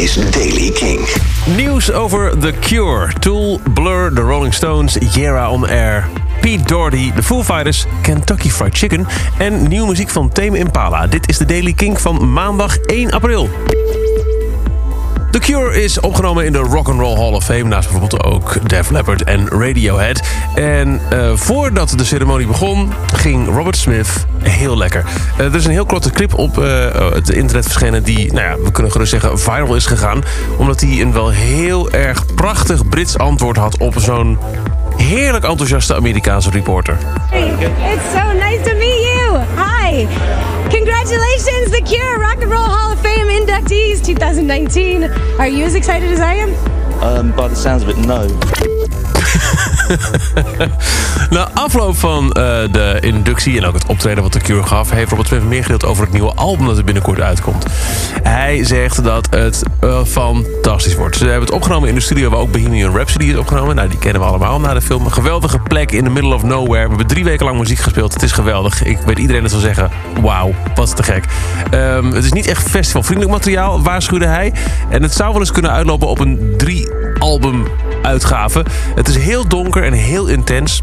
[0.00, 1.00] is Daily King.
[1.56, 6.08] Nieuws over The Cure, Tool, Blur, The Rolling Stones, Yera on Air,
[6.40, 9.06] Pete Doherty, The Foo Fighters, Kentucky Fried Chicken
[9.38, 11.06] en nieuwe muziek van Tame Impala.
[11.06, 13.48] Dit is de Daily King van maandag 1 april.
[15.50, 17.62] Cure is opgenomen in de Rock and Roll Hall of Fame.
[17.62, 20.22] Naast bijvoorbeeld ook Def Leppard en Radiohead.
[20.54, 25.04] En uh, voordat de ceremonie begon, ging Robert Smith heel lekker.
[25.38, 26.64] Uh, er is een heel korte clip op uh,
[27.12, 28.02] het internet verschenen...
[28.02, 30.22] die, nou ja, we kunnen gerust zeggen, viral is gegaan.
[30.56, 33.78] Omdat hij een wel heel erg prachtig Brits antwoord had...
[33.78, 34.38] op zo'n
[34.96, 36.96] heerlijk enthousiaste Amerikaanse reporter.
[37.30, 37.52] Hey,
[37.94, 39.38] it's so nice to meet you.
[39.56, 40.06] Hi.
[40.70, 45.02] Congratulations, The Cure Rock and Roll Hall of Fame inductees 2019.
[45.40, 46.54] Are you as excited as I am?
[47.02, 48.79] Um, by the sounds of it, no.
[51.30, 52.32] Na afloop van uh,
[52.72, 54.90] de inductie en ook het optreden wat de Cure gaf...
[54.90, 57.66] heeft Robert meer gedeeld over het nieuwe album dat er binnenkort uitkomt.
[58.22, 61.16] Hij zegt dat het uh, fantastisch wordt.
[61.16, 63.74] Ze hebben het opgenomen in de studio waar ook Bohemian Rhapsody is opgenomen.
[63.76, 65.04] Nou, die kennen we allemaal na de film.
[65.04, 66.82] Een geweldige plek in the middle of nowhere.
[66.82, 68.12] We hebben drie weken lang muziek gespeeld.
[68.12, 68.82] Het is geweldig.
[68.82, 69.90] Ik weet iedereen het zal zeggen.
[70.20, 71.24] Wauw, wat te gek.
[71.74, 74.52] Um, het is niet echt festivalvriendelijk materiaal, waarschuwde hij.
[74.88, 77.66] En het zou wel eens kunnen uitlopen op een drie-album
[78.10, 78.64] uitgave.
[78.94, 80.82] Het is heel donker en heel intens.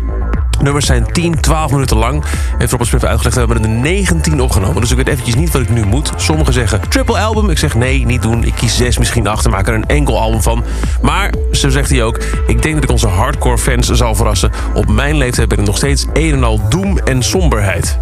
[0.62, 2.24] Nummers zijn 10, 12 minuten lang.
[2.58, 3.36] Heeft Robert Smith uitgelegd.
[3.36, 4.82] We hebben er 19 opgenomen.
[4.82, 6.12] Dus ik weet eventjes niet wat ik nu moet.
[6.16, 7.50] Sommigen zeggen triple album.
[7.50, 8.44] Ik zeg nee, niet doen.
[8.44, 9.52] Ik kies 6 misschien achter.
[9.52, 10.64] Maak er een enkel album van.
[11.02, 12.18] Maar, zo zegt hij ook...
[12.48, 14.52] Ik denk dat ik onze hardcore fans zal verrassen.
[14.74, 17.98] Op mijn leeftijd ben ik nog steeds een en al doem en somberheid.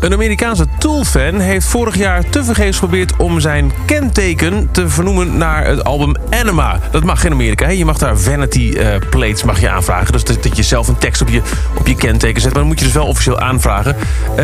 [0.00, 5.84] Een Amerikaanse Tool-fan heeft vorig jaar tevergeefs geprobeerd om zijn kenteken te vernoemen naar het
[5.84, 6.80] album Anima.
[6.90, 7.66] Dat mag in Amerika.
[7.66, 7.72] Hè?
[7.72, 10.12] Je mag daar vanity uh, plates mag je aanvragen.
[10.12, 11.42] Dus dat, je zelf een tekst op je,
[11.78, 12.50] op je kenteken zet.
[12.50, 13.96] Maar dan moet je dus wel officieel aanvragen.
[14.30, 14.36] Uh,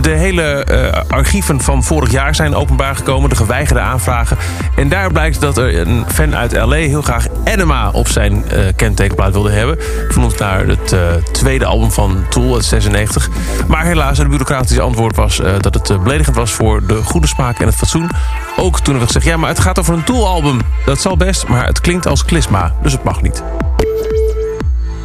[0.00, 3.30] de hele uh, archieven van vorig jaar zijn openbaar gekomen.
[3.30, 4.36] De geweigerde aanvragen.
[4.76, 6.74] En daar blijkt dat er een fan uit L.A.
[6.74, 9.76] heel graag Anima op zijn uh, kentekenplaat wilde hebben.
[10.08, 10.96] Vernoemd naar het
[11.32, 13.28] tweede album van Tool uit 96.
[13.66, 17.26] Maar helaas, een bureaucratische antwoord was uh, dat het uh, beledigend was voor de goede
[17.26, 18.10] smaak en het fatsoen.
[18.56, 20.60] Ook toen we gezegd, ja, maar het gaat over een Tool-album.
[20.84, 23.42] Dat zal best, maar het klinkt als klisma, dus het mag niet.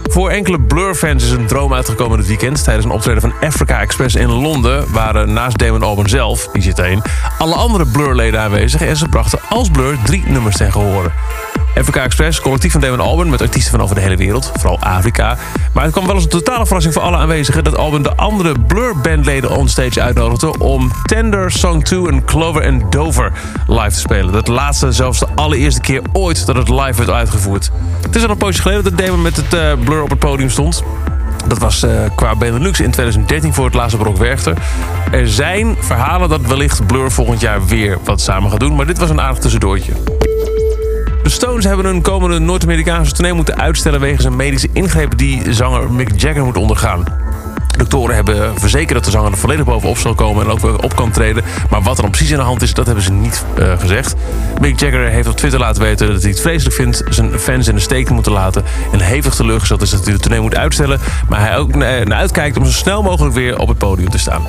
[0.03, 2.63] Voor enkele Blur-fans is een droom uitgekomen dit weekend...
[2.63, 4.91] tijdens een optreden van Africa Express in Londen...
[4.91, 7.01] waren naast Damon Albarn zelf, die zit daarin...
[7.37, 8.81] alle andere Blur-leden aanwezig...
[8.81, 11.11] en ze brachten als Blur drie nummers ten gehore.
[11.75, 13.29] FK Express, collectief van Damon Albarn...
[13.29, 15.37] met artiesten van over de hele wereld, vooral Afrika.
[15.73, 17.63] Maar het kwam wel eens een totale verrassing voor alle aanwezigen...
[17.63, 20.57] dat Albarn de andere Blur-bandleden onstage uitnodigde...
[20.57, 23.31] om Tender, Song 2 en Clover and Dover
[23.67, 24.33] live te spelen.
[24.33, 27.71] Dat laatste zelfs de allereerste keer ooit dat het live werd uitgevoerd.
[28.01, 30.49] Het is al een poosje geleden dat Damon met het uh, Blur op het podium
[30.49, 30.83] stond...
[31.47, 34.57] Dat was uh, qua Benelux in 2013 voor het laatste Brok Werchter.
[35.11, 38.75] Er zijn verhalen dat wellicht Blur volgend jaar weer wat samen gaat doen...
[38.75, 39.93] maar dit was een aardig tussendoortje.
[41.23, 43.99] De Stones hebben hun komende Noord-Amerikaanse tournee moeten uitstellen...
[43.99, 47.03] wegens een medische ingreep die zanger Mick Jagger moet ondergaan.
[47.77, 50.95] Doktoren hebben verzekerd dat de zanger er volledig bovenop zal komen en ook weer op
[50.95, 51.43] kan treden.
[51.69, 54.15] Maar wat er dan precies in de hand is, dat hebben ze niet uh, gezegd.
[54.61, 57.75] Mick Jagger heeft op Twitter laten weten dat hij het vreselijk vindt zijn fans in
[57.75, 58.63] de steek te moeten laten.
[58.91, 60.99] En hevig teleurgesteld is dat hij de tournee moet uitstellen.
[61.29, 64.41] Maar hij ook naar uitkijkt om zo snel mogelijk weer op het podium te staan.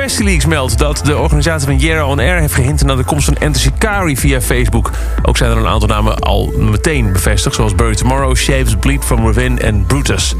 [0.00, 3.36] FestiLeaks meldt dat de organisatie van Yera On Air heeft gehint naar de komst van
[3.36, 4.90] Enter Shikari via Facebook.
[5.22, 9.24] Ook zijn er een aantal namen al meteen bevestigd, zoals Bury Tomorrow, Shapes, Bleed From
[9.24, 10.34] Within en Brutus.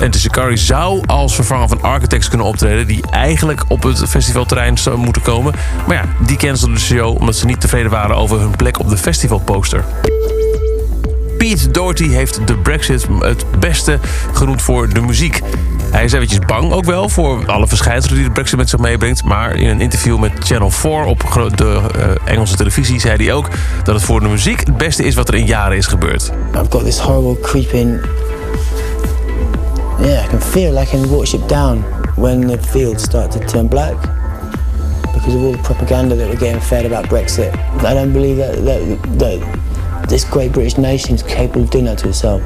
[0.00, 2.86] Enter Shikari zou als vervanger van Architects kunnen optreden...
[2.86, 5.54] die eigenlijk op het festivalterrein zou moeten komen.
[5.86, 8.88] Maar ja, die cancelden de show omdat ze niet tevreden waren over hun plek op
[8.88, 9.84] de festivalposter.
[11.38, 13.98] Pete Doherty heeft de Brexit het beste
[14.32, 15.40] genoemd voor de muziek.
[15.96, 19.24] Hij is eventjes bang ook wel voor alle verschijnselen die de Brexit met zich meebrengt.
[19.24, 23.48] Maar in een interview met Channel 4 op de uh, Engelse televisie zei hij ook
[23.84, 26.32] dat het voor de muziek het beste is wat er in jaren is gebeurd.
[26.54, 28.00] I've got this horrible creeping.
[30.00, 31.84] Yeah, I can feel I can it down
[32.16, 33.96] when the fields start to turn black.
[35.12, 37.54] Because of all the propaganda that we're getting fed about Brexit.
[37.84, 41.98] I don't believe that, that, that this great British nation is capable of doing that
[41.98, 42.42] to itself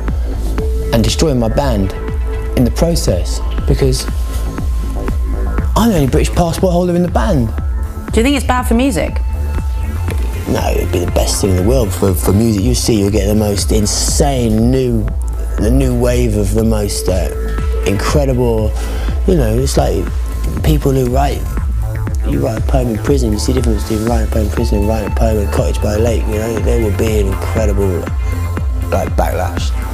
[0.93, 2.10] and destroying my band
[2.57, 4.05] in the process because
[5.77, 7.49] I'm the only British passport holder in the band.
[8.13, 9.15] Do you think it's bad for music?
[10.49, 12.65] No, it'd be the best thing in the world for, for music.
[12.65, 15.05] You see, you'll get the most insane new,
[15.59, 17.31] the new wave of the most uh,
[17.87, 18.73] incredible.
[19.29, 20.05] You know, it's like
[20.65, 21.41] people who write.
[22.29, 23.33] You write a poem in prison.
[23.33, 25.49] You see the difference between writing a poem in prison and writing a poem in
[25.49, 26.27] a cottage by a lake.
[26.27, 28.05] You know, there will be an incredible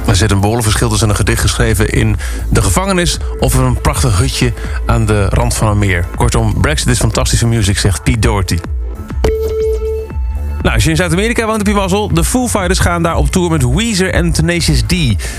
[0.05, 2.17] Er zit een behoorlijk verschil tussen een gedicht geschreven in
[2.49, 3.17] de gevangenis...
[3.39, 4.53] of een prachtig hutje
[4.85, 6.05] aan de rand van een meer.
[6.15, 8.57] Kortom, Brexit is fantastische muziek, zegt Pete Doherty.
[10.61, 12.13] Nou, als je in Zuid-Amerika woont, heb je mazzel.
[12.13, 14.91] De Foo Fighters gaan daar op tour met Weezer en Tenacious D.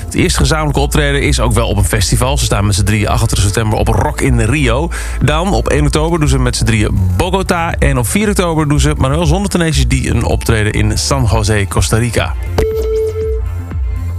[0.05, 2.39] Het eerste gezamenlijke optreden is ook wel op een festival.
[2.39, 4.91] Ze staan met z'n drieën 28 september op Rock in Rio.
[5.25, 7.75] Dan op 1 oktober doen ze met z'n drieën Bogota.
[7.75, 10.07] En op 4 oktober doen ze, maar wel zonder Tenacious D...
[10.07, 12.35] een optreden in San Jose, Costa Rica.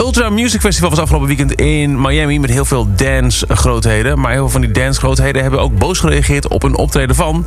[0.02, 4.20] Ultra Music Festival was afgelopen weekend in Miami met heel veel dance-grootheden.
[4.20, 7.46] Maar heel veel van die dance-grootheden hebben ook boos gereageerd op een optreden van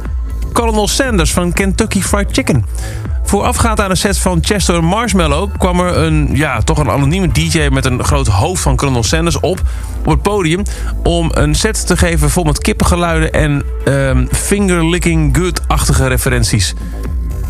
[0.53, 2.65] Colonel Sanders van Kentucky Fried Chicken.
[3.23, 7.69] Voorafgaand aan een set van Chester Marshmallow kwam er een, ja, toch een anonieme DJ
[7.71, 9.63] met een groot hoofd van Colonel Sanders op
[10.01, 10.63] op het podium
[11.03, 16.75] om een set te geven vol met kippengeluiden en um, finger-licking good-achtige referenties.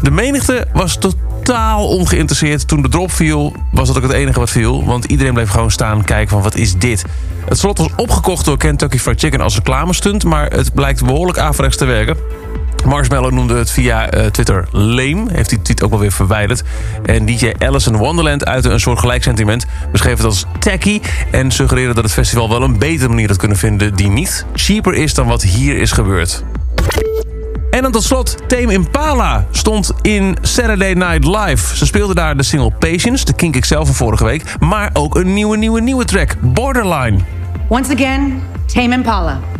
[0.02, 0.98] De menigte was
[1.42, 2.68] totaal ongeïnteresseerd.
[2.68, 4.84] Toen de drop viel, was dat ook het enige wat viel.
[4.84, 7.04] Want iedereen bleef gewoon staan kijken van wat is dit?
[7.48, 10.24] Het slot was opgekocht door Kentucky Fried Chicken als reclamestunt...
[10.24, 12.16] maar het blijkt behoorlijk averechts te werken.
[12.84, 15.24] Marshmallow noemde het via uh, Twitter lame.
[15.32, 16.62] Heeft die tweet ook wel weer verwijderd.
[17.02, 19.66] En DJ Alice Wonderland uitte een soort gelijk sentiment.
[19.92, 21.00] Beschreef het als tacky.
[21.30, 23.94] En suggereerde dat het festival wel een betere manier had kunnen vinden...
[23.94, 26.44] die niet cheaper is dan wat hier is gebeurd.
[27.72, 31.76] En dan tot slot, Tame Impala stond in Saturday Night Live.
[31.76, 34.54] Ze speelde daar de single Patience, de Kink XL van vorige week...
[34.60, 37.18] maar ook een nieuwe, nieuwe, nieuwe track, Borderline.
[37.68, 39.51] Once again, Tame Impala.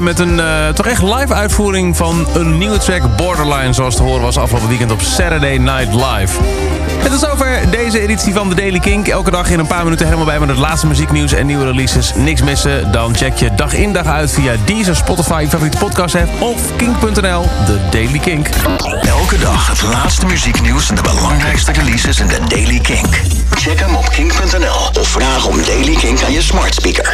[0.00, 3.72] Met een uh, toch echt live uitvoering van een nieuwe track Borderline...
[3.72, 6.40] zoals te horen was afgelopen weekend op Saturday Night Live.
[7.04, 9.08] Het is over deze editie van The Daily Kink.
[9.08, 12.14] Elke dag in een paar minuten helemaal bij met het laatste muzieknieuws en nieuwe releases.
[12.14, 16.14] Niks missen, dan check je dag in dag uit via Deezer, Spotify, je favoriete podcast
[16.14, 18.48] app of kink.nl, The Daily Kink.
[19.06, 23.20] Elke dag het laatste muzieknieuws en de belangrijkste releases in The Daily Kink.
[23.54, 27.12] Check hem op kink.nl of vraag om Daily Kink aan je smart speaker.